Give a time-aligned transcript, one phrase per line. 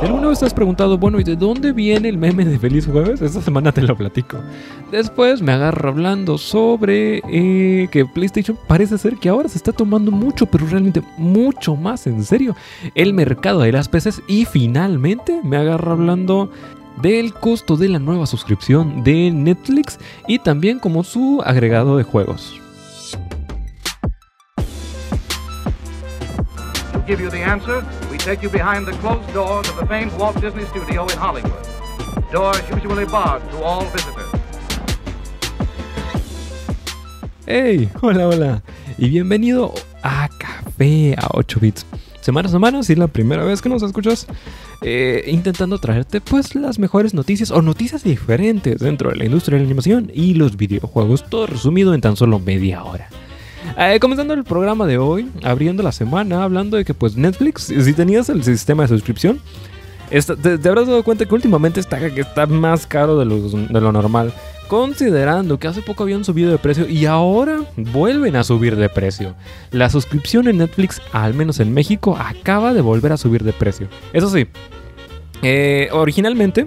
[0.00, 2.86] Si alguna vez te has preguntado, bueno, ¿y de dónde viene el meme de Feliz
[2.86, 3.22] Jueves?
[3.22, 4.38] Esta semana te lo platico.
[4.90, 10.10] Después me agarro hablando sobre eh, que PlayStation parece ser que ahora se está tomando
[10.10, 12.54] mucho, pero realmente mucho más en serio
[12.94, 14.22] el mercado de las PCs.
[14.28, 16.50] Y finalmente me agarro hablando
[17.00, 22.60] del costo de la nueva suscripción de Netflix y también como su agregado de juegos.
[27.06, 30.40] Give you the answer, we take you behind the closed doors of the famed Walt
[30.40, 31.52] Disney Studio in Hollywood.
[32.32, 34.26] Doors usually barred to all visitors.
[37.46, 38.62] Hey, hola, hola.
[38.98, 39.72] Y bienvenido
[40.02, 41.86] a Café a 8 bits.
[42.20, 44.26] Semana a semana, si es la primera vez que nos escuchas,
[44.82, 49.62] eh, intentando traerte pues las mejores noticias o noticias diferentes dentro de la industria de
[49.62, 53.08] la animación y los videojuegos, todo resumido en tan solo media hora.
[53.78, 57.92] Eh, comenzando el programa de hoy, abriendo la semana, hablando de que pues Netflix, si
[57.92, 59.40] tenías el sistema de suscripción,
[60.08, 64.32] te, habrás dado cuenta que últimamente está, está más caro de lo, normal.
[64.68, 69.34] Considerando que hace poco habían subido de precio y ahora vuelven a subir de precio.
[69.70, 73.88] La suscripción en Netflix, al menos en México, acaba de volver a subir de precio.
[74.12, 74.46] Eso sí,
[75.42, 76.66] eh, originalmente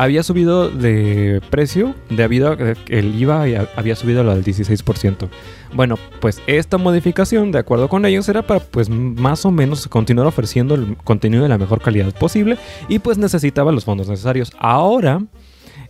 [0.00, 5.28] había subido de precio debido a que el IVA había subido al 16%.
[5.74, 10.26] Bueno, pues esta modificación, de acuerdo con ellos, era para pues más o menos continuar
[10.26, 12.56] ofreciendo el contenido de la mejor calidad posible
[12.88, 14.52] y pues necesitaba los fondos necesarios.
[14.58, 15.22] Ahora,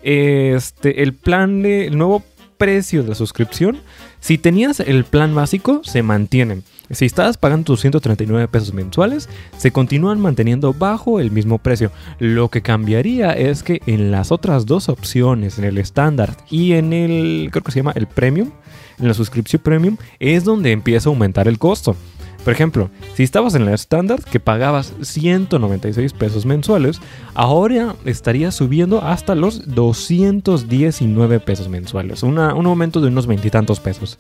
[0.03, 2.25] este, el plan de, el nuevo
[2.61, 3.79] precio de la suscripción,
[4.21, 6.61] si tenías el plan básico, se mantiene.
[6.91, 11.91] Si estabas pagando tus 139 pesos mensuales, se continúan manteniendo bajo el mismo precio.
[12.19, 16.93] Lo que cambiaría es que en las otras dos opciones, en el estándar y en
[16.93, 18.51] el, creo que se llama el premium,
[18.99, 21.97] en la suscripción premium, es donde empieza a aumentar el costo.
[22.45, 27.01] Por ejemplo, si estabas en la estándar que pagabas 196 pesos mensuales,
[27.35, 32.23] ahora estaría subiendo hasta los 219 pesos mensuales.
[32.23, 34.19] un aumento de unos veintitantos pesos.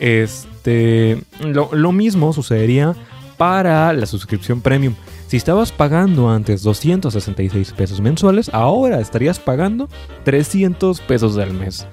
[0.00, 2.96] Este, lo, mismo sucedería
[3.36, 4.94] para la suscripción premium.
[5.26, 9.90] Si estabas pagando antes 266 pesos mensuales, ahora estarías pagando
[10.24, 11.86] 300 pesos al mes.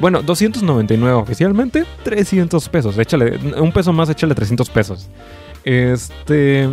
[0.00, 2.98] Bueno, 299 oficialmente, 300 pesos.
[2.98, 5.08] Échale, un peso más, échale 300 pesos.
[5.64, 6.68] Este.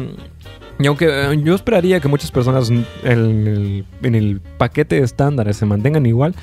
[0.80, 5.66] Y aunque eh, yo esperaría que muchas personas en el, en el paquete estándar se
[5.66, 6.34] mantengan igual,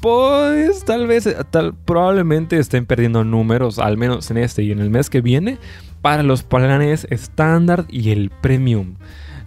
[0.00, 4.80] pues tal vez, eh, tal, probablemente estén perdiendo números, al menos en este y en
[4.80, 5.58] el mes que viene,
[6.00, 8.96] para los planes estándar y el premium.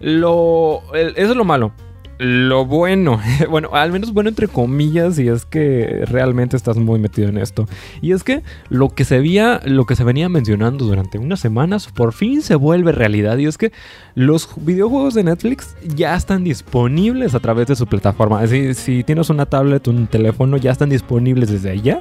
[0.00, 1.72] Lo, eso es lo malo.
[2.18, 7.28] Lo bueno, bueno, al menos bueno entre comillas, y es que realmente estás muy metido
[7.28, 7.66] en esto.
[8.00, 11.88] Y es que lo que se veía, lo que se venía mencionando durante unas semanas,
[11.88, 13.36] por fin se vuelve realidad.
[13.38, 13.72] Y es que
[14.14, 18.46] los videojuegos de Netflix ya están disponibles a través de su plataforma.
[18.46, 22.00] Si, si tienes una tablet, un teléfono, ya están disponibles desde allá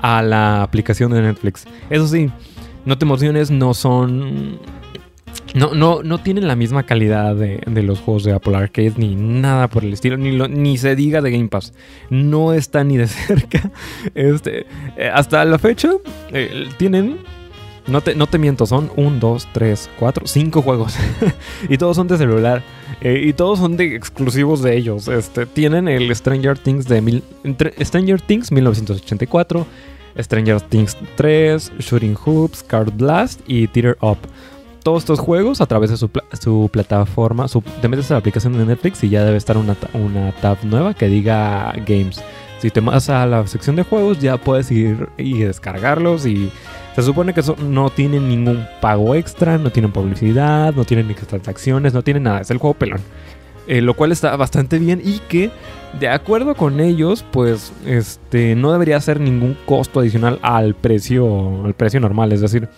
[0.00, 1.64] a la aplicación de Netflix.
[1.90, 2.30] Eso sí,
[2.84, 4.60] no te emociones, no son
[5.56, 9.68] no, no, no tienen la misma calidad de, los juegos de Apple Arcade ni nada
[9.68, 11.72] por el estilo, ni, ni se diga de Game Pass.
[12.10, 13.70] No está ni de cerca.
[14.14, 14.66] Este,
[14.98, 15.92] eh, hasta la fecha
[16.30, 17.20] eh, tienen
[17.86, 20.96] no te, no te, miento, son 1, 2, 3, 4, 5 juegos.
[21.70, 22.62] y todos son de celular.
[23.00, 25.08] Eh, y todos son de exclusivos de ellos.
[25.08, 27.22] Este, tienen el Stranger Things de mil,
[27.80, 29.66] Stranger Things 1984,
[30.18, 34.18] Stranger Things 3, Shooting Hoops, Card Blast y Teeter Up
[34.86, 37.46] todos estos juegos a través de su, plataforma.
[37.80, 40.94] te metes a la aplicación de Netflix y ya debe estar una, una tab nueva
[40.94, 42.22] que diga Games.
[42.60, 46.24] Si te vas a la sección de juegos, ya puedes ir y descargarlos.
[46.24, 46.52] Y
[46.94, 51.92] se supone que eso no tienen ningún pago extra, no tienen publicidad, no tienen transacciones,
[51.92, 52.42] no tienen nada.
[52.42, 53.00] Es el juego pelón.
[53.66, 55.50] Eh, lo cual está bastante bien y que
[55.98, 61.74] de acuerdo con ellos pues este no debería ser ningún costo adicional al precio al
[61.74, 62.68] precio normal es decir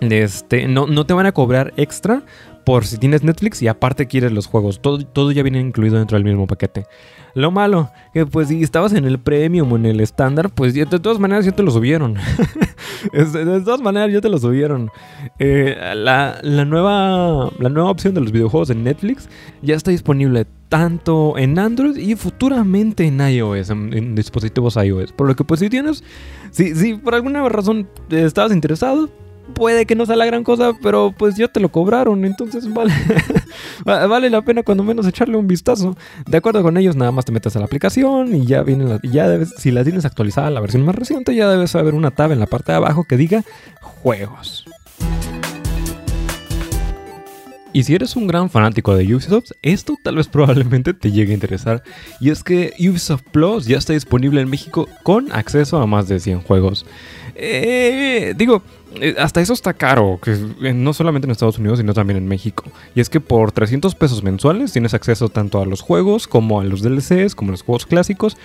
[0.00, 2.22] este, no, no te van a cobrar extra
[2.64, 4.80] por si tienes Netflix y aparte quieres los juegos.
[4.80, 6.86] Todo, todo ya viene incluido dentro del mismo paquete.
[7.34, 10.86] Lo malo, que pues si estabas en el premium o en el estándar, pues de
[10.86, 12.14] todas maneras ya te lo subieron.
[13.12, 14.90] de todas maneras ya te lo subieron.
[15.38, 19.28] Eh, la, nueva, la nueva opción de los videojuegos en Netflix
[19.62, 25.12] ya está disponible tanto en Android y futuramente en iOS, en, dispositivos iOS.
[25.12, 26.04] Por lo que pues si tienes,
[26.52, 29.10] si, si por alguna razón estabas interesado,
[29.52, 32.92] puede que no sea la gran cosa, pero pues ya te lo cobraron, entonces vale,
[33.84, 35.96] vale la pena cuando menos echarle un vistazo.
[36.26, 39.00] De acuerdo con ellos, nada más te metes a la aplicación y ya viene la,
[39.02, 42.40] ya si la tienes actualizada la versión más reciente, ya debes haber una tab en
[42.40, 43.44] la parte de abajo que diga
[43.80, 44.64] juegos.
[47.74, 51.34] Y si eres un gran fanático de Ubisoft, esto tal vez probablemente te llegue a
[51.34, 51.82] interesar.
[52.20, 56.20] Y es que Ubisoft Plus ya está disponible en México con acceso a más de
[56.20, 56.86] 100 juegos.
[57.34, 58.62] Eh, digo,
[59.00, 60.32] eh, hasta eso está caro, que
[60.62, 62.64] eh, no solamente en Estados Unidos, sino también en México.
[62.94, 66.64] Y es que por 300 pesos mensuales tienes acceso tanto a los juegos como a
[66.64, 68.36] los DLCs, como a los juegos clásicos,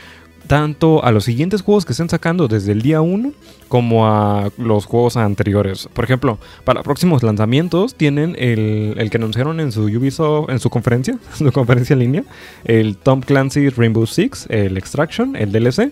[0.48, 3.34] tanto a los siguientes juegos que estén sacando desde el día 1
[3.68, 5.88] como a los juegos anteriores.
[5.94, 10.72] Por ejemplo, para próximos lanzamientos tienen el, el que anunciaron en su Ubisoft, en su
[10.72, 12.24] conferencia, su conferencia en línea,
[12.66, 15.92] el Tom Clancy Rainbow Six, el Extraction, el DLC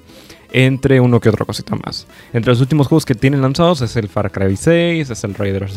[0.51, 2.07] entre uno que otra cosita más.
[2.33, 5.75] Entre los últimos juegos que tienen lanzados es el Far Cry 6, es el Raiders,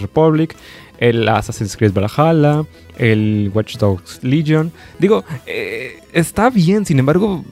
[0.00, 0.54] Republic,
[0.98, 2.64] el Assassin's Creed Valhalla,
[2.98, 4.72] el Watch Dogs Legion.
[4.98, 7.44] Digo, eh, está bien, sin embargo,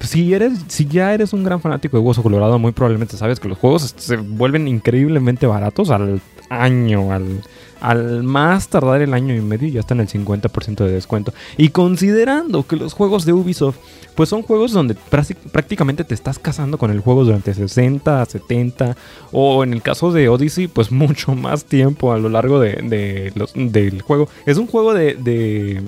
[0.00, 3.48] si eres, si ya eres un gran fanático de Hueso Colorado, muy probablemente sabes que
[3.48, 7.42] los juegos se vuelven increíblemente baratos al año, al
[7.80, 11.32] al más tardar el año y medio ya está en el 50% de descuento.
[11.56, 13.76] Y considerando que los juegos de Ubisoft
[14.14, 18.96] pues son juegos donde prácticamente te estás casando con el juego durante 60, 70
[19.32, 24.02] o en el caso de Odyssey pues mucho más tiempo a lo largo de, del
[24.02, 24.28] juego.
[24.46, 25.14] Es un juego de...
[25.14, 25.82] de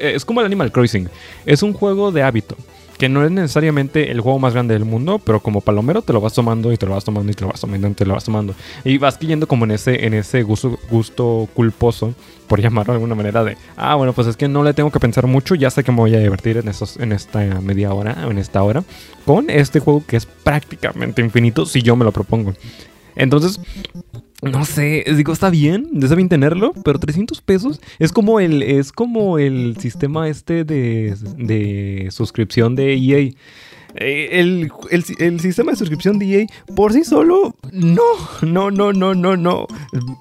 [0.00, 1.08] es como el Animal Crossing.
[1.44, 2.56] Es un juego de hábito
[2.96, 6.20] que no es necesariamente el juego más grande del mundo, pero como palomero te lo
[6.20, 8.14] vas tomando y te lo vas tomando y te lo vas tomando y te lo
[8.14, 8.54] vas tomando.
[8.84, 12.14] Y vas cayendo como en ese, en ese gusto, gusto culposo,
[12.46, 15.00] por llamarlo de alguna manera, de, ah, bueno, pues es que no le tengo que
[15.00, 16.70] pensar mucho, ya sé que me voy a divertir en,
[17.02, 18.84] en esta media hora, en esta hora,
[19.24, 22.54] con este juego que es prácticamente infinito si yo me lo propongo.
[23.16, 23.60] Entonces,
[24.42, 28.92] no sé, digo, está bien, está bien tenerlo, pero 300 pesos es como el, es
[28.92, 33.30] como el sistema este de, de suscripción de EA.
[33.98, 38.02] Eh, el, el, sistema de suscripción de EA por sí solo, no,
[38.42, 39.66] no, no, no, no, no.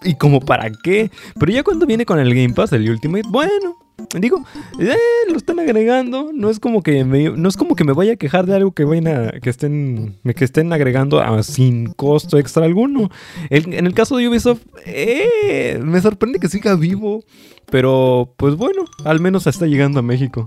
[0.03, 1.11] ¿Y como para qué?
[1.37, 3.77] Pero ya cuando viene con el Game Pass, el Ultimate, bueno,
[4.19, 4.43] Digo,
[4.79, 4.95] eh,
[5.29, 6.31] lo están agregando.
[6.33, 8.71] No es como que me, no es como que me vaya a quejar de algo
[8.71, 13.09] que vayan que estén, que estén agregando sin costo extra alguno.
[13.49, 17.23] en el caso de Ubisoft, eh, me sorprende que siga vivo.
[17.71, 20.45] Pero, pues bueno, al menos está llegando a México.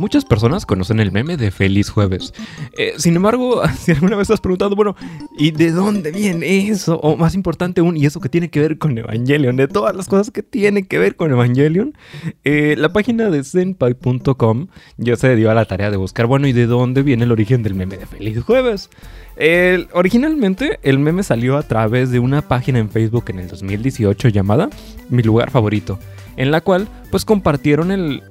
[0.00, 2.32] Muchas personas conocen el meme de Feliz Jueves.
[2.78, 4.96] Eh, sin embargo, si alguna vez has preguntado, bueno,
[5.36, 6.98] ¿y de dónde viene eso?
[7.00, 9.56] O más importante aún, ¿y eso que tiene que ver con Evangelion?
[9.56, 11.92] De todas las cosas que tienen que ver con Evangelion,
[12.44, 16.54] eh, la página de senpai.com ya se dio a la tarea de buscar, bueno, ¿y
[16.54, 18.88] de dónde viene el origen del meme de Feliz Jueves?
[19.92, 24.68] originalmente el meme salió a través de una página en Facebook en el 2018 llamada
[25.08, 25.98] Mi lugar favorito
[26.36, 28.22] en la cual pues compartieron el,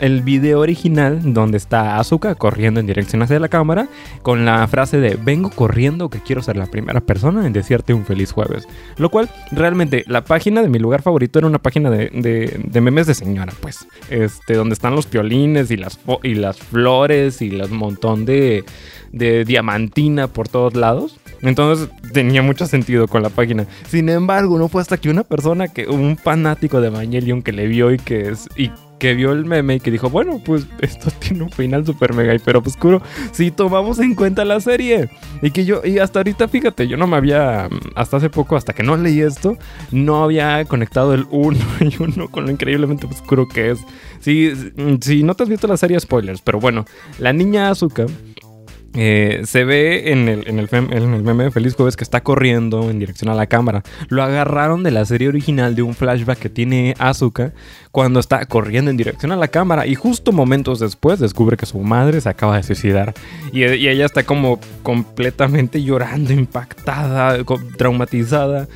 [0.00, 3.88] el video original donde está Asuka corriendo en dirección hacia la cámara
[4.22, 8.04] con la frase de vengo corriendo que quiero ser la primera persona en decirte un
[8.04, 8.66] feliz jueves.
[8.96, 13.06] Lo cual realmente la página de mi lugar favorito era una página de, de, memes
[13.06, 17.76] de señora pues, este, donde están los piolines y las, y las flores y un
[17.76, 18.64] montón de,
[19.12, 21.18] de diamantina por todos lados.
[21.42, 23.66] Entonces tenía mucho sentido con la página.
[23.88, 27.66] Sin embargo, no fue hasta que una persona que, un fanático de Evangelion que le
[27.66, 31.10] vio y que es, y que vio el meme y que dijo, bueno, pues esto
[31.18, 35.10] tiene un final super mega hiper oscuro si tomamos en cuenta la serie.
[35.42, 38.72] Y que yo, y hasta ahorita, fíjate, yo no me había, hasta hace poco, hasta
[38.72, 39.58] que no leí esto,
[39.90, 43.80] no había conectado el 1 y 1 con lo increíblemente oscuro que es.
[44.20, 44.52] Si,
[45.02, 46.86] si no te has visto la serie, spoilers, pero bueno,
[47.18, 48.06] la niña Azuka
[48.96, 53.34] eh, se ve en el, meme de Feliz Jueves que está corriendo en dirección a
[53.34, 53.82] la cámara.
[54.08, 57.52] Lo agarraron de la serie original de un flashback que tiene Asuka
[57.92, 61.78] cuando está corriendo en dirección a la cámara y justo momentos después descubre que su
[61.78, 63.14] madre se acaba de suicidar
[63.52, 67.38] y, ella está como completamente llorando, impactada,
[67.78, 68.68] traumatizada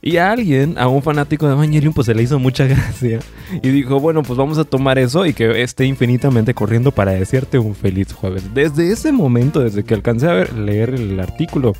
[0.00, 3.18] y a alguien, a un fanático de Evangelion pues se le hizo mucha gracia
[3.60, 7.58] y dijo bueno pues vamos a tomar eso y que esté infinitamente corriendo para decirte
[7.58, 8.54] un feliz jueves.
[8.54, 11.74] Desde ese momento, desde que alcancé a ver, leer el artículo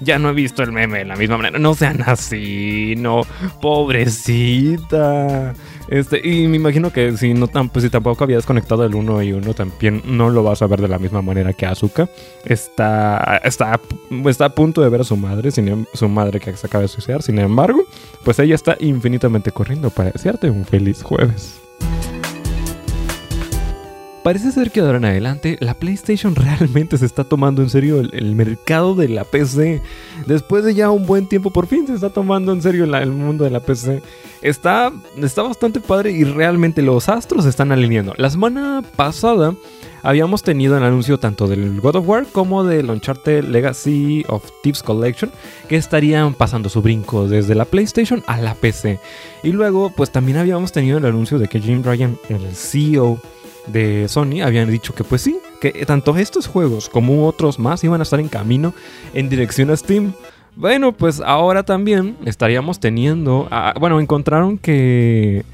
[0.00, 1.58] ya no he visto el meme de la misma manera.
[1.58, 3.22] No sean así, no,
[3.60, 5.54] pobrecita.
[5.88, 9.32] Este, y me imagino que si no pues si tampoco habías conectado el uno y
[9.32, 12.08] uno, también no lo vas a ver de la misma manera que Azuka.
[12.44, 13.80] Está, está,
[14.26, 16.88] está a punto de ver a su madre, sin, su madre que se acaba de
[16.88, 17.22] suicidar.
[17.22, 17.82] Sin embargo,
[18.24, 21.60] pues ella está infinitamente corriendo para desearte un feliz jueves.
[24.22, 28.34] Parece ser que ahora en adelante la PlayStation realmente se está tomando en serio el,
[28.34, 29.80] mercado de la PC.
[30.26, 33.44] Después de ya un buen tiempo, por fin se está tomando en serio el mundo
[33.44, 34.02] de la PC.
[34.42, 38.12] Está, está bastante padre y realmente los astros se están alineando.
[38.18, 39.54] La semana pasada
[40.02, 44.82] habíamos tenido el anuncio tanto del God of War como del Uncharted Legacy of Thieves
[44.82, 45.30] Collection,
[45.68, 49.00] que estarían pasando su brinco desde la PlayStation a la PC.
[49.42, 53.18] Y luego, pues también habíamos tenido el anuncio de que Jim Ryan, el CEO
[53.66, 58.00] de Sony, habían dicho que pues sí, que tanto estos juegos como otros más iban
[58.00, 58.74] a estar en camino
[59.14, 60.12] en dirección a Steam.
[60.56, 63.48] Bueno, pues ahora también estaríamos teniendo...
[63.78, 65.44] bueno, encontraron que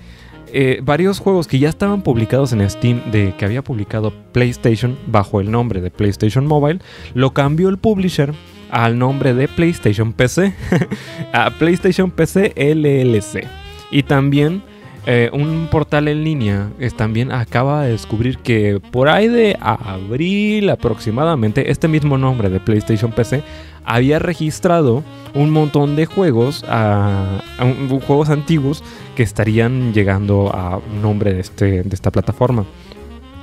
[0.52, 5.40] eh, varios juegos que ya estaban publicados en Steam de que había publicado PlayStation bajo
[5.40, 6.80] el nombre de PlayStation Mobile,
[7.14, 8.32] lo cambió el publisher
[8.70, 10.54] al nombre de PlayStation PC,
[11.32, 13.46] a PlayStation PC LLC.
[13.90, 14.62] Y también
[15.08, 20.68] eh, un portal en línea es, también acaba de descubrir que por ahí de abril
[20.68, 23.44] aproximadamente, este mismo nombre de PlayStation PC
[23.84, 26.64] había registrado un montón de juegos,
[28.06, 28.82] juegos antiguos
[29.14, 32.66] que estarían llegando a nombre de, este, de esta plataforma.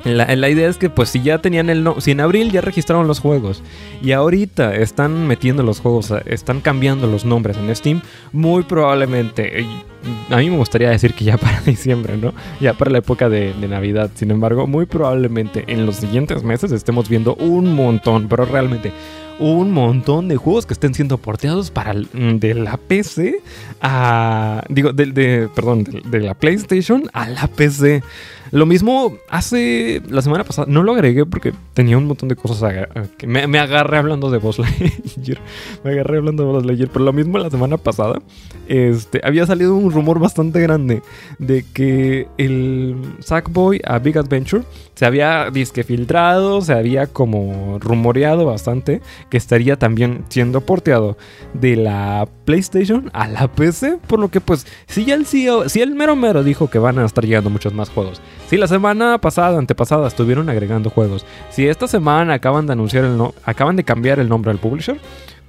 [0.03, 2.59] La, la idea es que pues si ya tenían el no si en abril ya
[2.59, 3.63] registraron los juegos
[4.01, 8.01] y ahorita están metiendo los juegos, eh, están cambiando los nombres en Steam,
[8.33, 9.92] muy probablemente, y
[10.29, 12.33] a mí me gustaría decir que ya para diciembre, ¿no?
[12.59, 17.09] Ya para la época de, Navidad, sin embargo, muy probablemente en los siguientes meses estemos
[17.09, 18.91] viendo un montón, pero realmente
[19.39, 23.41] un montón de juegos que estén siendo porteados para mm, de la PC
[23.81, 28.03] a digo de, de- perdón de, la PlayStation a la PC
[28.51, 32.87] lo mismo hace la semana pasada no lo agregué porque tenía un montón de cosas
[33.17, 34.59] que me, me agarré hablando de Boss
[35.83, 38.21] me agarré hablando de Boss pero lo mismo la semana pasada
[38.67, 41.01] este había salido un rumor bastante grande
[41.39, 44.63] de que el Sackboy a Big Adventure
[44.95, 51.17] se había disque filtrado, se había como rumoreado bastante que estaría también siendo porteado
[51.53, 55.81] de la PlayStation a la PC, por lo que pues si ya el CEO, si
[55.81, 59.17] el mero mero dijo que van a estar llegando muchos más juegos, si la semana
[59.19, 63.83] pasada, antepasada estuvieron agregando juegos, si esta semana acaban de anunciar el no, acaban de
[63.83, 64.99] cambiar el nombre al publisher,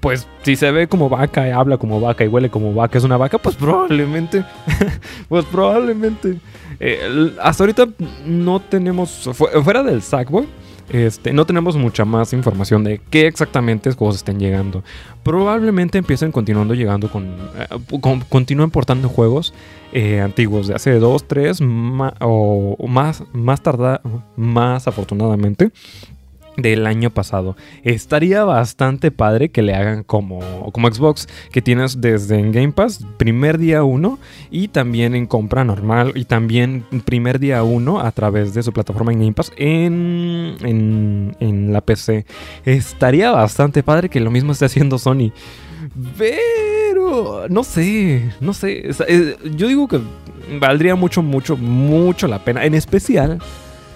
[0.05, 3.05] pues si se ve como vaca y habla como vaca y huele como vaca, es
[3.05, 4.45] una vaca, pues probablemente,
[5.31, 6.37] pues probablemente.
[6.79, 7.87] Eh, hasta ahorita
[8.27, 10.47] no tenemos, fu- fuera del Sackboy,
[10.91, 14.85] este, no tenemos mucha más información de qué exactamente juegos estén llegando.
[15.23, 17.25] Probablemente empiecen continuando llegando con,
[17.59, 19.55] eh, con- continúen portando juegos
[19.95, 21.61] eh, antiguos de hace 2, 3
[22.21, 24.03] o más, más tarda,
[24.37, 25.71] más afortunadamente
[26.57, 27.57] del año pasado.
[27.83, 33.05] Estaría bastante padre que le hagan como, como Xbox, que tienes desde en Game Pass,
[33.17, 34.19] primer día 1,
[34.51, 39.13] y también en compra normal, y también primer día 1 a través de su plataforma
[39.13, 42.25] en Game Pass en, en, en la PC.
[42.65, 45.33] Estaría bastante padre que lo mismo esté haciendo Sony.
[46.19, 48.89] Pero, no sé, no sé.
[48.89, 49.03] es-
[49.57, 50.01] Yo digo que
[50.59, 52.65] valdría mucho, mucho, mucho la pena.
[52.65, 53.39] En especial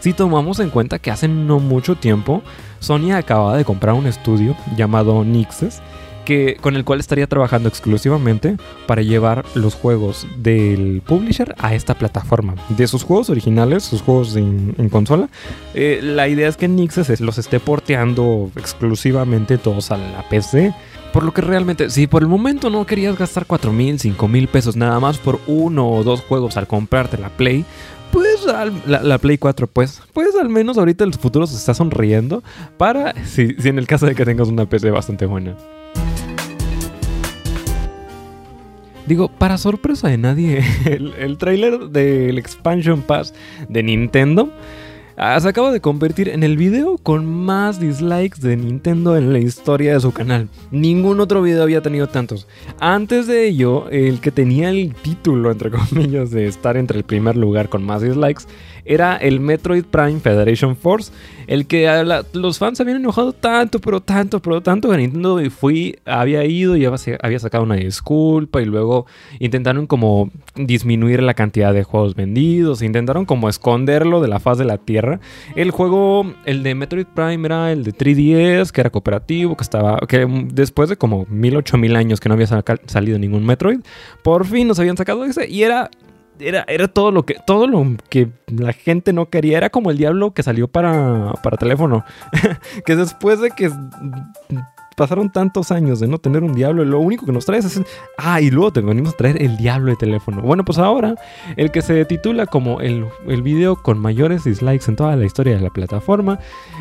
[0.01, 2.43] si tomamos en cuenta que hace no mucho tiempo
[2.81, 5.81] Sony acababa de comprar un estudio llamado Nixes
[6.25, 11.95] que, con el cual estaría trabajando exclusivamente para llevar los juegos del publisher a esta
[11.95, 12.55] plataforma.
[12.69, 15.31] De sus juegos originales, sus juegos en, consola,
[15.73, 20.75] eh, la idea es que Nixes es- los esté porteando exclusivamente todos a la PC.
[21.15, 24.49] Por lo que realmente, si por el momento no querías gastar 4 mil, 5 mil
[24.49, 27.65] pesos nada más por uno o dos juegos al comprarte la Play,
[28.13, 32.43] pues la, la Play 4, pues, pues al menos ahorita el futuro se está sonriendo
[32.77, 35.57] para, si, en el caso de que tengas una PC bastante buena.
[39.07, 43.33] Digo, para sorpresa de nadie, el, el tráiler del Expansion Pass
[43.69, 44.53] de Nintendo
[45.19, 49.95] se acaba de convertir en el video con más dislikes de Nintendo en la historia
[49.95, 50.49] de su canal.
[50.71, 52.47] Ningún otro video había tenido tantos.
[52.79, 57.37] Antes de ello, el que tenía el título, entre comillas, de estar entre el primer
[57.37, 58.45] lugar con más dislikes,
[58.89, 61.13] era el Metroid Prime Federation Force,
[61.47, 61.89] el que
[62.33, 66.87] los fans habían enojado tanto, pero tanto, pero tanto que Nintendo fui, había ido y
[66.87, 69.07] había, sacado una disculpa y luego
[69.39, 74.65] intentaron como disminuir la cantidad de juegos vendidos, intentaron como esconderlo de la faz de
[74.65, 75.21] la tierra.
[75.55, 79.99] El juego, el de Metroid Prime era el de 3DS, que era cooperativo, que estaba,
[80.09, 82.47] que después de como mil, ocho mil años que no había
[82.87, 83.81] salido ningún Metroid,
[84.23, 85.91] por fin nos habían sacado ese y era
[86.41, 89.59] era, era todo lo que todo lo que la gente no quería.
[89.59, 92.05] Era como el diablo que salió para, para teléfono.
[92.85, 93.71] que después de que
[94.99, 97.81] pasaron tantos años de no tener un diablo, lo único que nos traes es.
[98.19, 100.43] Ah, y luego te venimos a traer el diablo de teléfono.
[100.43, 101.15] Bueno, pues ahora,
[101.57, 105.55] el que se titula como el, el video con mayores dislikes en toda la historia
[105.55, 106.39] de la plataforma,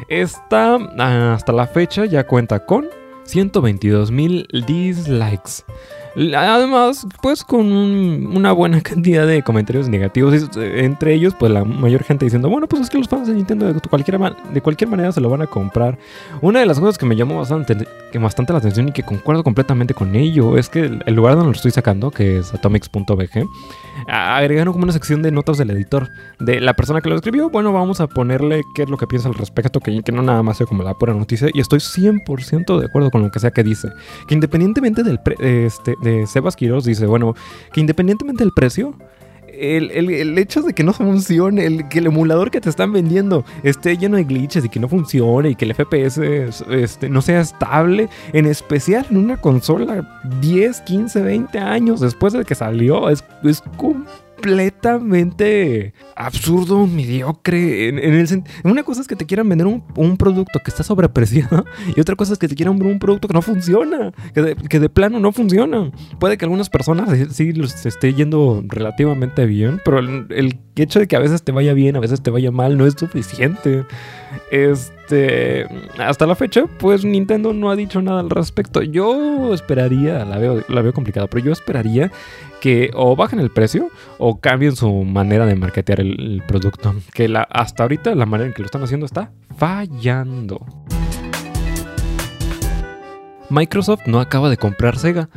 [0.09, 2.87] está ah, hasta la fecha ya cuenta con
[3.25, 5.63] 122 mil dislikes.
[6.17, 12.25] Además, pues con una buena cantidad de comentarios negativos, entre ellos, pues la mayor gente
[12.25, 14.19] diciendo, bueno, pues es que los fans de Nintendo de cualquier,
[14.51, 15.99] de cualquier manera se lo van a comprar.
[16.41, 17.77] Una de las cosas que me llamó bastante,
[18.11, 21.51] que bastante la atención y que concuerdo completamente con ello es que el lugar donde
[21.51, 23.47] lo estoy sacando, que es atomics.bg,
[24.07, 26.09] agregaron como una sección de notas del editor,
[26.39, 29.27] de la persona que lo escribió, bueno, vamos a ponerle qué es lo que piensa
[29.27, 32.85] al respecto, que, no nada más sea como la pura noticia, y estoy 100% de
[32.87, 33.89] acuerdo con lo que sea que dice,
[34.27, 35.19] que independientemente del...
[35.39, 35.95] este,
[36.27, 37.35] Sebas Quiroz dice, bueno,
[37.73, 38.95] que independientemente del precio,
[39.59, 43.97] el, hecho de que no funcione, el, que el emulador que te están vendiendo esté
[43.97, 46.19] lleno de glitches y que no funcione y que el FPS
[46.69, 52.45] este, no sea estable, en especial en una consola 10, 15, 20 años después de
[52.45, 53.63] que salió, es, es
[54.37, 57.89] completamente absurdo, mediocre.
[57.89, 61.65] En, una cosa es que te quieran vender un, producto que está sobrepreciado
[61.95, 64.89] y otra cosa es que te quieran vender un producto que no funciona, que de,
[64.89, 65.91] plano no funciona.
[66.19, 71.07] Puede que algunas personas sí los esté yendo relativamente bien, pero el, el hecho de
[71.07, 73.85] que a veces te vaya bien, a veces te vaya mal, no es suficiente.
[74.51, 75.65] Este,
[75.97, 78.81] hasta la fecha, pues Nintendo no ha dicho nada al respecto.
[78.81, 82.11] Yo esperaría, la veo, la veo complicada, pero yo esperaría
[82.61, 86.95] que o bajen el precio o cambien su manera de marketear el, producto.
[87.13, 90.65] Que la, hasta ahorita la manera en que lo están haciendo está fallando.
[93.49, 95.29] Microsoft no acaba de comprar Sega.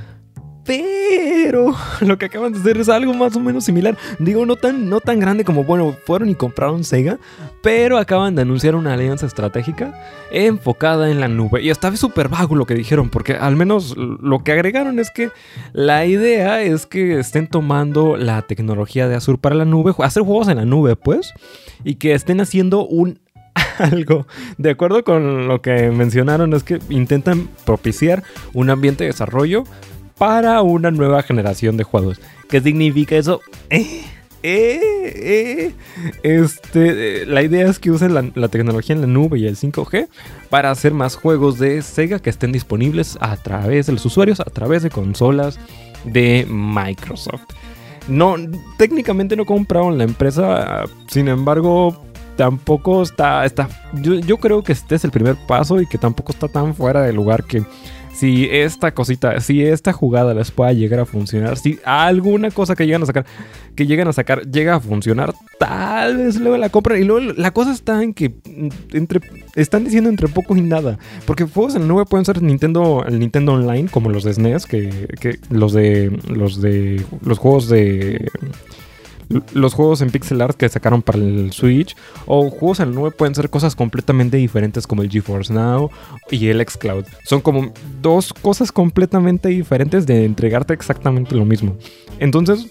[0.70, 3.98] Pero lo que acaban de hacer es algo más o menos similar.
[4.20, 7.18] Digo, no tan, no tan grande como, bueno, fueron y compraron Sega,
[7.60, 10.00] pero acaban de anunciar una alianza estratégica
[10.30, 11.60] enfocada en la nube.
[11.60, 15.30] Y está súper vago lo que dijeron, porque al menos lo que agregaron es que
[15.72, 20.46] la idea es que estén tomando la tecnología de Azure para la nube, hacer juegos
[20.46, 21.34] en la nube, pues,
[21.82, 23.18] y que estén haciendo un
[23.78, 24.28] algo.
[24.56, 28.22] De acuerdo con lo que mencionaron, es que intentan propiciar
[28.52, 29.64] un ambiente de desarrollo
[30.20, 32.20] para una nueva generación de juegos.
[32.50, 33.40] ¿Qué significa eso?
[34.42, 34.80] Eh,
[35.12, 35.74] eh, eh.
[36.22, 40.08] Este, la idea es que usen la, tecnología en la nube y el 5G
[40.48, 44.44] para hacer más juegos de Sega que estén disponibles a través de los usuarios, a
[44.44, 45.60] través de consolas
[46.04, 47.42] de Microsoft.
[48.08, 48.36] No,
[48.78, 52.02] técnicamente no compraron la empresa, sin embargo,
[52.36, 56.32] tampoco está, está yo, yo creo que este es el primer paso y que tampoco
[56.32, 57.62] está tan fuera de lugar que
[58.20, 62.84] si esta cosita, si esta jugada les pueda llegar a funcionar, si alguna cosa que
[62.84, 63.24] llegan a sacar,
[63.74, 67.00] que llegan a sacar, llega a funcionar, tal vez luego la compran.
[67.00, 69.22] Y luego la cosa está en que mm, entre,
[69.56, 70.98] están diciendo entre poco y nada.
[71.24, 74.66] Porque juegos en la nube pueden ser Nintendo, el Nintendo Online, como los de SNES,
[74.66, 78.28] que, que los de los de los juegos de
[79.52, 83.10] los juegos en pixel art que sacaron para el Switch o juegos en la nube
[83.12, 85.90] pueden ser cosas completamente diferentes como el GeForce Now
[86.30, 87.04] y el xCloud.
[87.24, 91.76] Son como dos cosas completamente diferentes de entregarte exactamente lo mismo.
[92.18, 92.68] Entonces,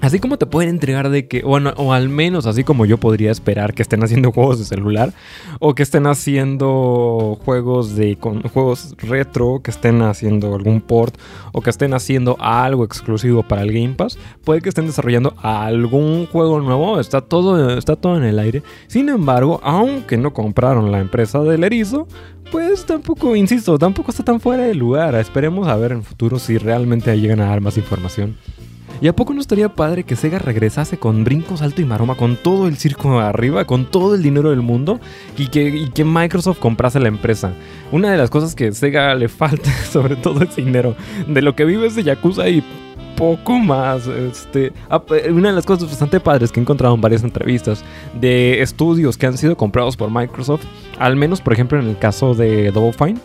[0.00, 3.30] Así como te pueden entregar de que, bueno, o al menos así como yo podría
[3.30, 5.12] esperar que estén haciendo juegos de celular,
[5.58, 11.16] o que estén haciendo juegos de con, juegos retro, que estén haciendo algún port,
[11.52, 16.26] o que estén haciendo algo exclusivo para el Game Pass, puede que estén desarrollando algún
[16.26, 18.62] juego nuevo, está todo, está todo en el aire.
[18.86, 22.08] Sin embargo, aunque no compraron la empresa del erizo,
[22.50, 25.14] pues tampoco, insisto, tampoco está tan fuera de lugar.
[25.14, 28.36] Esperemos a ver en futuro si realmente llegan a dar más información.
[29.02, 32.36] ¿Y a poco no estaría padre que Sega regresase con brincos alto y maroma, con
[32.36, 35.00] todo el circo arriba, con todo el dinero del mundo
[35.38, 37.54] y que, Microsoft comprase la empresa?
[37.92, 40.94] Una de las cosas que Sega le falta, sobre todo es dinero.
[41.26, 42.62] De lo que vive es Yakuza y
[43.16, 44.06] poco más.
[44.06, 47.82] Este, ah, una de las cosas bastante padres que he encontrado en varias entrevistas
[48.20, 50.64] de estudios que han sido comprados por Microsoft,
[50.98, 53.20] al menos por ejemplo en el caso de Double Fine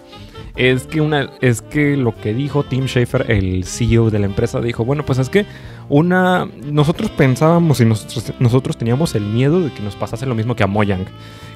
[0.56, 4.62] es que una es que lo que dijo Tim Schafer, el CEO de la empresa,
[4.62, 5.46] dijo, bueno, pues es que
[5.90, 10.56] una nosotros pensábamos y nosotros, nosotros teníamos el miedo de que nos pasase lo mismo
[10.56, 11.06] que a Mojang,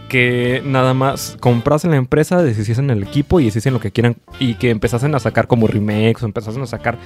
[0.10, 4.56] que nada más comprasen la empresa, deshiciesen el equipo y hiciesen lo que quieran y
[4.56, 6.98] que empezasen a sacar como remakes o empezasen a sacar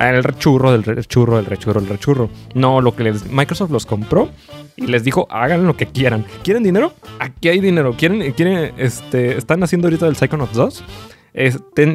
[0.00, 2.30] el rechurro del rechurro, del rechurro, el rechurro.
[2.54, 4.30] No, lo que les, Microsoft los compró
[4.76, 6.24] y les dijo, hagan lo que quieran.
[6.42, 6.94] ¿Quieren dinero?
[7.18, 7.94] Aquí hay dinero.
[7.98, 10.84] ¿Quieren, quieren, este, están haciendo ahorita el Psychonauts 2?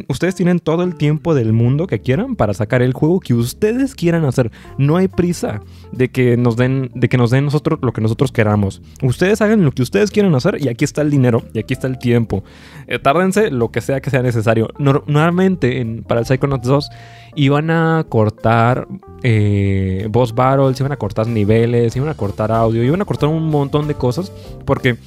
[0.08, 3.94] Ustedes tienen todo el tiempo del mundo que quieran para sacar el juego que ustedes
[3.96, 4.52] quieran hacer.
[4.78, 8.32] No hay prisa de que nos den, de que nos den nosotros lo que nosotros
[8.32, 8.82] queramos.
[9.02, 11.88] Ustedes hagan lo que ustedes quieran hacer y aquí está el dinero y aquí está
[11.88, 12.44] el tiempo.
[12.88, 14.70] Eh, tárdense lo que sea que sea necesario.
[14.78, 16.90] normalmente para el Psychonauts 2
[17.36, 18.88] iban a cortar
[19.24, 23.50] eh, boss battles, iban a cortar niveles, iban a cortar audio, iban a cortar un
[23.50, 24.32] montón de cosas
[24.66, 24.98] porque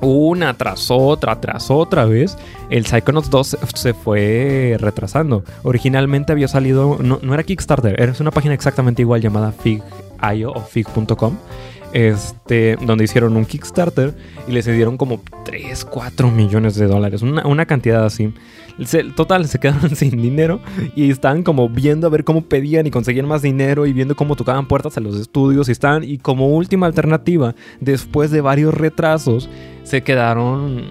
[0.00, 2.36] una tras otra, tras otra vez,
[2.70, 5.44] el Psychonauts 2 se fue retrasando.
[5.62, 10.60] Originalmente había salido, no, no era Kickstarter, era una página exactamente igual llamada Fig.io o
[10.60, 11.36] Fig.com
[11.96, 14.14] este, donde hicieron un Kickstarter
[14.46, 18.34] y les dieron como 3, 4 millones de dólares, una, una cantidad así.
[19.16, 20.60] total, se quedaron sin dinero
[20.94, 24.36] y estaban como viendo a ver cómo pedían y conseguían más dinero y viendo cómo
[24.36, 29.48] tocaban puertas a los estudios y estaban, y como última alternativa, después de varios retrasos,
[29.82, 30.90] se quedaron,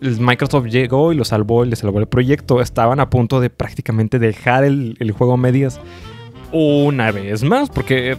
[0.00, 4.20] Microsoft llegó y lo salvó, y les salvó el proyecto, estaban a punto de prácticamente
[4.20, 5.80] dejar el, el juego a medias
[6.52, 8.16] una vez más, porque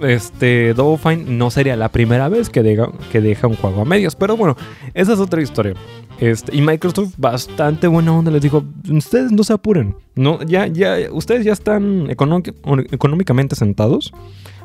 [0.00, 4.16] este, Double Fine no sería la primera vez que deja, que un juego a medias.
[4.16, 4.56] Pero bueno,
[4.94, 5.74] esa es otra historia.
[6.18, 9.94] Este, y Microsoft, bastante buena onda, les dijo: Ustedes no se apuren.
[10.18, 14.12] No, ya, ya, ustedes ya están económicamente sentados.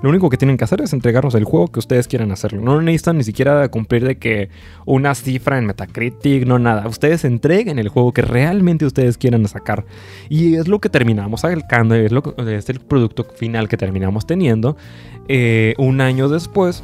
[0.02, 2.60] Lo único que tienen que hacer es entregarnos el juego que ustedes quieran hacerlo.
[2.60, 4.50] No necesitan ni siquiera cumplir de que
[4.88, 6.88] una cifra en Metacritic, no nada.
[6.88, 9.86] Ustedes entreguen el juego que realmente ustedes quieran sacar.
[10.28, 14.76] Y es lo que terminamos sacando, es, lo, es el producto final que terminamos teniendo.
[15.28, 16.84] Eh, un año después,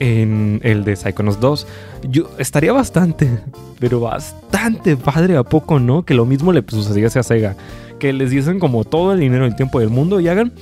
[0.00, 1.66] en el de Psychonauts 2,
[2.10, 3.30] yo estaría bastante,
[3.78, 6.02] pero bastante padre a poco, ¿no?
[6.02, 7.56] Que lo mismo le sucediese a Sega.
[7.98, 10.52] Que les dicen como todo el dinero y el tiempo del mundo y hagan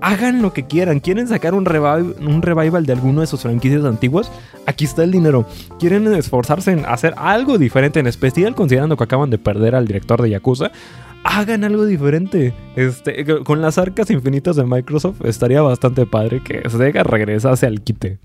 [0.00, 1.00] hagan lo que quieran.
[1.00, 4.30] ¿Quieren sacar un revival, un revival de alguno de sus franquicias antiguas?
[4.66, 5.46] Aquí está el dinero.
[5.78, 10.22] ¿Quieren esforzarse en hacer algo diferente, en especial considerando que acaban de perder al director
[10.22, 10.70] de Yakuza?
[11.24, 12.54] Hagan algo diferente.
[12.76, 18.18] Este, con las arcas infinitas de Microsoft estaría bastante padre que Sega regresase al quite.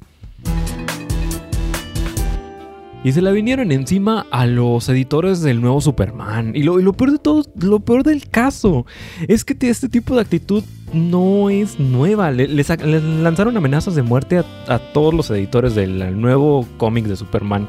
[3.04, 6.52] Y se la vinieron encima a los editores del nuevo Superman.
[6.56, 8.86] Y lo, peor de todo, lo peor del caso,
[9.28, 12.30] es que este tipo de actitud no es nueva.
[12.30, 17.68] Le, lanzaron amenazas de muerte a, todos los editores del nuevo cómic de Superman.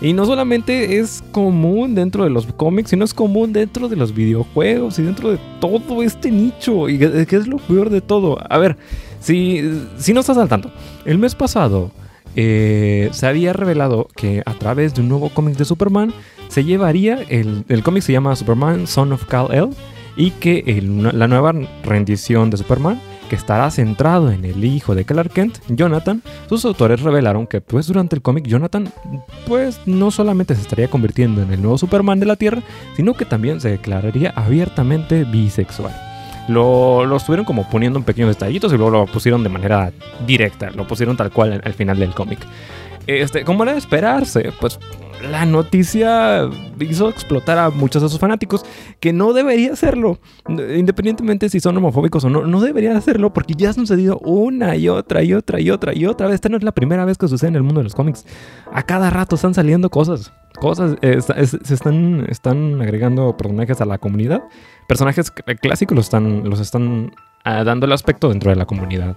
[0.00, 4.14] Y no solamente es común dentro de los cómics, sino es común dentro de los
[4.14, 6.88] videojuegos y dentro de todo este nicho.
[6.88, 8.38] Y que es lo peor de todo.
[8.48, 8.78] A ver,
[9.20, 9.60] si,
[9.98, 10.70] si no estás al tanto,
[11.04, 11.90] el mes pasado
[12.36, 16.12] eh, se había revelado que a través de un nuevo cómic de Superman
[16.48, 19.70] se llevaría, el, el cómic se llama Superman Son of Kal-El,
[20.16, 20.62] y que
[21.12, 21.52] la nueva
[21.84, 27.00] rendición de Superman que estará centrado en el hijo de Clark Kent, Jonathan, sus autores
[27.00, 28.92] revelaron que pues durante el cómic Jonathan
[29.46, 32.62] pues no solamente se estaría convirtiendo en el nuevo Superman de la Tierra,
[32.94, 36.11] sino que también se declararía abiertamente bisexual.
[36.48, 39.92] Lo, lo estuvieron como poniendo en pequeños detallitos y luego lo pusieron de manera
[40.26, 42.40] directa, lo pusieron tal cual al final del cómic.
[43.06, 44.78] Este, como era de esperarse, pues
[45.30, 46.48] la noticia
[46.80, 48.64] hizo explotar a muchos de sus fanáticos,
[49.00, 53.70] que no debería hacerlo, independientemente si son homofóbicos o no, no debería hacerlo porque ya
[53.70, 56.36] ha sucedido una y otra y otra y otra y otra vez.
[56.36, 58.26] Esta no es la primera vez que sucede en el mundo de los cómics.
[58.72, 64.42] A cada rato están saliendo cosas, cosas, se están, están agregando personajes a la comunidad.
[64.88, 65.30] Personajes
[65.60, 67.12] clásicos los están, los están
[67.44, 69.16] dando el aspecto dentro de la comunidad.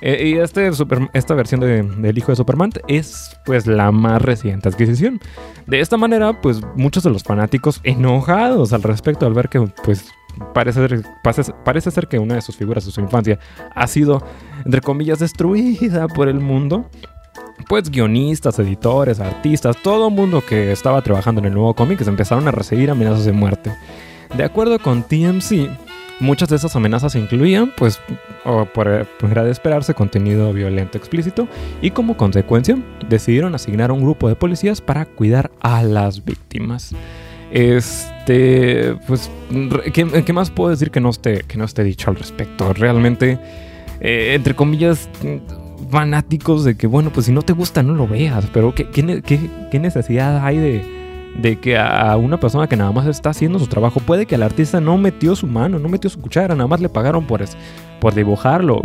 [0.00, 0.70] Eh, y este
[1.12, 5.20] esta versión de, del hijo de Superman es pues la más reciente adquisición.
[5.66, 10.10] De esta manera, pues muchos de los fanáticos enojados al respecto al ver que pues
[10.52, 11.02] parece ser,
[11.64, 13.38] parece que una de sus figuras de su infancia
[13.74, 14.22] ha sido,
[14.64, 16.86] entre comillas, destruida por el mundo.
[17.68, 22.48] Pues guionistas, editores, artistas, todo el mundo que estaba trabajando en el nuevo cómic empezaron
[22.48, 23.70] a recibir amenazas de muerte.
[24.34, 25.68] De acuerdo con TMC,
[26.20, 27.98] Muchas de esas amenazas incluían, pues,
[28.74, 31.48] por, era de esperarse, contenido violento explícito
[31.80, 32.76] y como consecuencia
[33.08, 36.94] decidieron asignar un grupo de policías para cuidar a las víctimas.
[37.50, 39.30] Este, pues,
[39.94, 42.74] ¿qué, más puedo decir que no esté, que no esté dicho al respecto?
[42.74, 43.38] Realmente,
[44.00, 45.08] eh, entre comillas,
[45.90, 49.78] fanáticos de que, bueno, pues si no te gusta, no lo veas, pero ¿qué, qué
[49.78, 50.99] necesidad hay de
[51.36, 54.42] de que a una persona que nada más está haciendo su trabajo, puede que el
[54.42, 57.42] artista no metió su mano, no metió su cuchara, nada más le pagaron por,
[58.00, 58.82] por dibujarlo.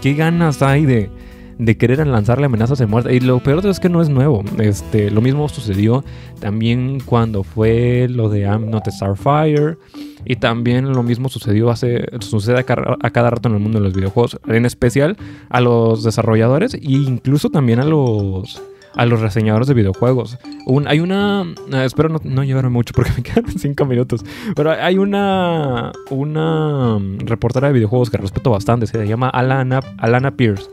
[0.00, 1.10] ¿Qué ganas hay de,
[1.58, 3.14] de querer lanzarle amenazas de muerte?
[3.14, 4.42] Y lo peor es que no es nuevo.
[4.58, 6.04] Este, lo mismo sucedió
[6.40, 9.76] también cuando fue lo de I'm Not a Starfire.
[10.24, 13.94] Y también lo mismo sucedió hace, sucede a cada, rato en el mundo de los
[13.94, 15.16] videojuegos, en especial
[15.48, 18.60] a los desarrolladores e incluso también a los
[18.94, 20.38] a los reseñadores de videojuegos.
[20.86, 21.44] hay una.
[21.72, 24.24] Eh, espero no, no, llevarme mucho porque me quedan cinco minutos.
[24.54, 25.92] Pero hay una.
[26.10, 28.86] Una reportera de videojuegos que respeto bastante.
[28.86, 30.68] Se llama Alana, Alana Pierce.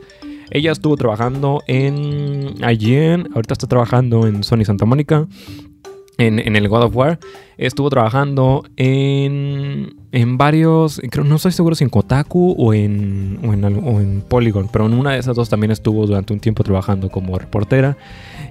[0.50, 3.30] Ella estuvo trabajando en IGN.
[3.34, 5.26] Ahorita está trabajando en Sony Santa Mónica.
[6.18, 7.18] En, el God of War.
[7.58, 13.52] Estuvo trabajando en, en varios, creo, no estoy seguro si en Kotaku o en, o
[13.54, 16.62] en, o en Polygon, pero en una de esas dos también estuvo durante un tiempo
[16.64, 17.96] trabajando como reportera.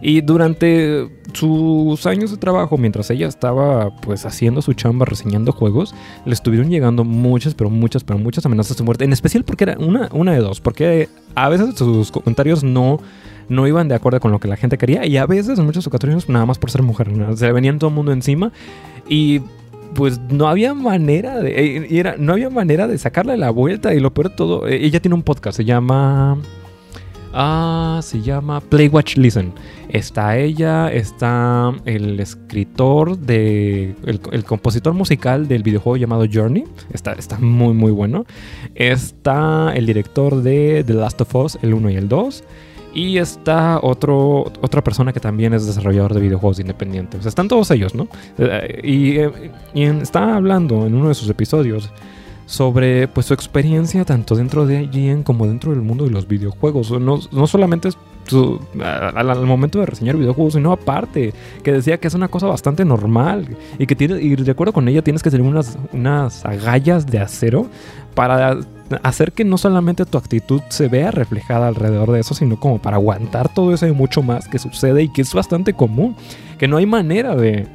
[0.01, 5.93] Y durante sus años de trabajo, mientras ella estaba pues haciendo su chamba, reseñando juegos,
[6.25, 9.05] le estuvieron llegando muchas, pero muchas, pero muchas amenazas de muerte.
[9.05, 12.99] En especial porque era una, una de dos, porque a veces sus comentarios no
[13.49, 15.85] no iban de acuerdo con lo que la gente quería y a veces en muchas
[15.87, 18.51] ocasiones nada más por ser mujer, se le venían todo el mundo encima
[19.07, 19.41] y
[19.93, 23.99] pues no había manera de eh, era, no había manera de sacarle la vuelta y
[23.99, 26.37] lo peor de todo, eh, ella tiene un podcast, se llama
[27.37, 29.51] Ah, se llama Play Watch Listen.
[29.89, 33.93] Está ella, está el escritor de.
[34.05, 36.63] El, compositor musical del videojuego llamado Journey.
[36.93, 38.25] Está, está muy, muy bueno.
[38.73, 42.43] Está el director de The Last of Us, el 1 y el 2.
[42.95, 47.25] Y está otro, otra persona que también es desarrollador de videojuegos independientes.
[47.25, 48.07] están todos ellos, ¿no?
[48.37, 51.91] Eh, y, y está hablando en uno de sus episodios
[52.45, 56.91] sobre pues su experiencia tanto dentro de IGN como dentro del mundo de los videojuegos.
[56.91, 57.89] No, no solamente
[58.27, 62.85] su, al, momento de reseñar videojuegos, sino aparte, que decía que es una cosa bastante
[62.85, 67.05] normal y que tiene, y de acuerdo con ella tienes que tener unas, unas agallas
[67.05, 67.67] de acero
[68.13, 68.57] para
[69.03, 72.97] hacer que no solamente tu actitud se vea reflejada alrededor de eso, sino como para
[72.97, 76.15] aguantar todo eso y mucho más que sucede y que es bastante común,
[76.57, 77.67] que no hay manera de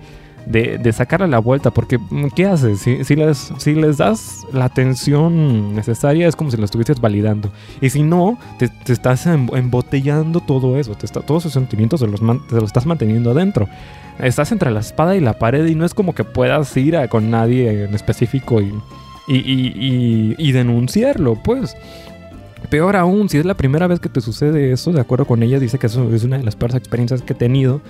[0.47, 2.81] de, sacarle la vuelta, porque mm, ¿qué haces?
[2.81, 7.53] Si, les, si les das la atención necesaria es como si lo estuvieses validando.
[7.81, 12.07] Y si no, te, estás em, embotellando todo eso, te está, todos esos sentimientos te
[12.07, 13.69] los, te los estás manteniendo adentro.
[14.19, 17.31] Estás entre la espada y la pared y no es como que puedas ir con
[17.31, 18.75] nadie en específico y,
[19.37, 21.77] y, y, y denunciarlo, pues.
[22.69, 25.59] Peor aún, si es la primera vez que te sucede eso, de acuerdo con ella,
[25.59, 27.81] dice que eso es una de las peores experiencias que he tenido.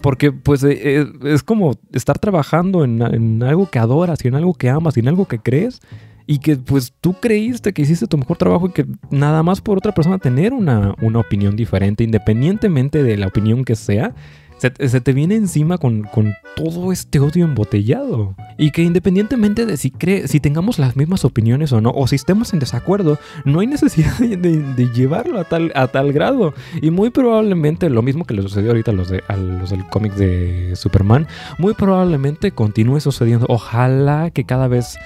[0.00, 4.54] Porque pues eh, eh, es como estar trabajando en, algo que adoras y en algo
[4.54, 5.80] que amas y en algo que crees
[6.26, 9.78] y que pues tú creíste que hiciste tu mejor trabajo y que nada más por
[9.78, 14.14] otra persona tener una, una opinión diferente, independientemente de la opinión que sea,
[14.58, 16.08] se, te viene encima con,
[16.56, 18.34] todo este odio embotellado.
[18.56, 22.16] Y que independientemente de si, cree, si tengamos las mismas opiniones o no, o si
[22.16, 26.54] estemos en desacuerdo, no hay necesidad de, llevarlo a tal, a tal grado.
[26.82, 29.86] Y muy probablemente lo mismo que le sucedió ahorita a los, de, a los del
[29.86, 33.46] cómic de Superman, muy probablemente continúe sucediendo.
[33.48, 34.98] Ojalá que cada vez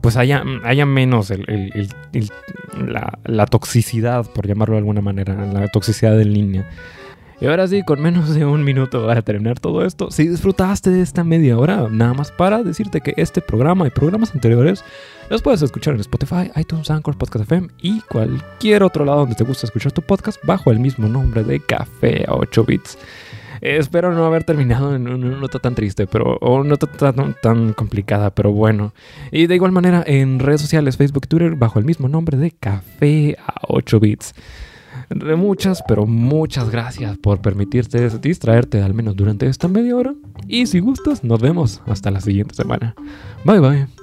[0.00, 1.32] pues haya, haya menos
[2.76, 6.70] la, la, toxicidad, por llamarlo de alguna manera, la toxicidad en línea.
[7.40, 11.00] Y ahora sí, con menos de un minuto para terminar todo esto, si disfrutaste de
[11.00, 14.84] esta media hora, nada más para decirte que este programa y programas anteriores
[15.30, 19.44] los puedes escuchar en Spotify, iTunes, Anchor, Podcast FM y cualquier otro lado donde te
[19.44, 22.98] gusta escuchar tu podcast bajo el mismo nombre de Café a 8 bits.
[23.62, 27.72] espero no haber terminado en una nota tan triste, pero o una nota tan, tan,
[27.72, 28.92] complicada, pero bueno.
[29.32, 33.38] Y de igual manera en redes sociales, Facebook, Twitter, bajo el mismo nombre de Café
[33.46, 34.34] a 8 bits.
[35.36, 40.14] Muchas, pero muchas gracias por permitirte distraerte al menos durante esta media hora.
[40.46, 42.94] Y si gustas, nos vemos hasta la siguiente semana.
[43.44, 43.99] Bye bye.